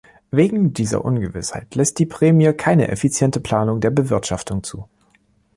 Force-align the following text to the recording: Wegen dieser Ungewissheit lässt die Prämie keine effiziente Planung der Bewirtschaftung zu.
Wegen 0.31 0.73
dieser 0.73 1.05
Ungewissheit 1.05 1.75
lässt 1.75 1.99
die 1.99 2.07
Prämie 2.07 2.53
keine 2.53 2.87
effiziente 2.87 3.39
Planung 3.39 3.81
der 3.81 3.91
Bewirtschaftung 3.91 4.63
zu. 4.63 4.89